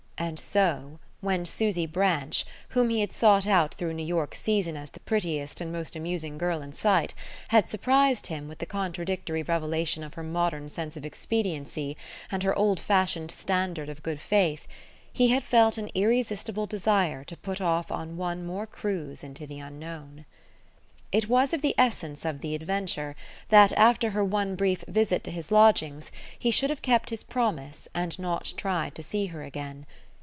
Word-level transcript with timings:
And 0.21 0.37
so, 0.39 0.99
when 1.21 1.47
Susy 1.47 1.87
Branch, 1.87 2.45
whom 2.69 2.89
he 2.91 3.01
had 3.01 3.11
sought 3.11 3.47
out 3.47 3.73
through 3.73 3.89
a 3.89 3.93
New 3.95 4.05
York 4.05 4.35
season 4.35 4.77
as 4.77 4.91
the 4.91 4.99
prettiest 4.99 5.59
and 5.59 5.71
most 5.71 5.95
amusing 5.95 6.37
girl 6.37 6.61
in 6.61 6.73
sight, 6.73 7.15
had 7.47 7.67
surprised 7.67 8.27
him 8.27 8.47
with 8.47 8.59
the 8.59 8.67
contradictory 8.67 9.41
revelation 9.41 10.03
of 10.03 10.13
her 10.13 10.21
modern 10.21 10.69
sense 10.69 10.95
of 10.95 11.05
expediency 11.07 11.97
and 12.31 12.43
her 12.43 12.55
old 12.55 12.79
fashioned 12.79 13.31
standard 13.31 13.89
of 13.89 14.03
good 14.03 14.19
faith, 14.19 14.67
he 15.11 15.29
had 15.29 15.41
felt 15.43 15.79
an 15.79 15.89
irresistible 15.95 16.67
desire 16.67 17.23
to 17.23 17.35
put 17.35 17.59
off 17.59 17.91
on 17.91 18.15
one 18.15 18.45
more 18.45 18.67
cruise 18.67 19.23
into 19.23 19.47
the 19.47 19.57
unknown. 19.59 20.25
It 21.11 21.29
was 21.29 21.51
of 21.51 21.63
the 21.63 21.73
essence 21.79 22.25
of 22.25 22.41
the 22.41 22.53
adventure 22.53 23.15
that, 23.49 23.73
after 23.73 24.11
her 24.11 24.23
one 24.23 24.55
brief 24.55 24.83
visit 24.87 25.23
to 25.23 25.31
his 25.31 25.49
lodgings, 25.49 26.11
he 26.37 26.51
should 26.51 26.69
have 26.69 26.83
kept 26.83 27.09
his 27.09 27.23
promise 27.23 27.87
and 27.95 28.17
not 28.19 28.53
tried 28.55 28.93
to 28.93 29.01
see 29.03 29.25
her 29.25 29.41
again. 29.41 29.87